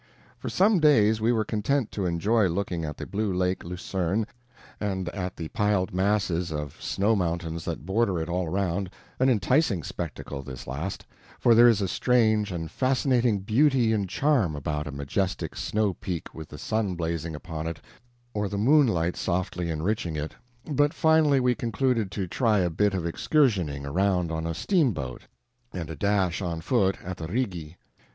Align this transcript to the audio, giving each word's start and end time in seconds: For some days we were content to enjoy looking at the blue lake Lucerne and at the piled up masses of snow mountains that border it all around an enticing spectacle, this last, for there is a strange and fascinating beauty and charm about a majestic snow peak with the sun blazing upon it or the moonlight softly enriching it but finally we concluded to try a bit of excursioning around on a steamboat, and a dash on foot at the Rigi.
For 0.39 0.49
some 0.49 0.79
days 0.79 1.21
we 1.21 1.31
were 1.31 1.45
content 1.45 1.91
to 1.91 2.07
enjoy 2.07 2.47
looking 2.47 2.83
at 2.83 2.97
the 2.97 3.05
blue 3.05 3.31
lake 3.31 3.63
Lucerne 3.63 4.25
and 4.79 5.09
at 5.09 5.35
the 5.35 5.49
piled 5.49 5.89
up 5.89 5.93
masses 5.93 6.51
of 6.51 6.81
snow 6.81 7.15
mountains 7.15 7.65
that 7.65 7.85
border 7.85 8.19
it 8.19 8.27
all 8.27 8.47
around 8.47 8.89
an 9.19 9.29
enticing 9.29 9.83
spectacle, 9.83 10.41
this 10.41 10.65
last, 10.65 11.05
for 11.39 11.53
there 11.53 11.67
is 11.67 11.81
a 11.83 11.87
strange 11.87 12.51
and 12.51 12.71
fascinating 12.71 13.41
beauty 13.41 13.93
and 13.93 14.09
charm 14.09 14.55
about 14.55 14.87
a 14.87 14.91
majestic 14.91 15.55
snow 15.55 15.93
peak 15.93 16.33
with 16.33 16.49
the 16.49 16.57
sun 16.57 16.95
blazing 16.95 17.35
upon 17.35 17.67
it 17.67 17.79
or 18.33 18.49
the 18.49 18.57
moonlight 18.57 19.15
softly 19.15 19.69
enriching 19.69 20.15
it 20.15 20.33
but 20.65 20.95
finally 20.95 21.39
we 21.39 21.53
concluded 21.53 22.09
to 22.09 22.25
try 22.25 22.57
a 22.57 22.71
bit 22.71 22.95
of 22.95 23.03
excursioning 23.05 23.85
around 23.85 24.31
on 24.31 24.47
a 24.47 24.55
steamboat, 24.55 25.27
and 25.71 25.91
a 25.91 25.95
dash 25.95 26.41
on 26.41 26.59
foot 26.59 26.97
at 27.03 27.17
the 27.17 27.27
Rigi. 27.27 27.77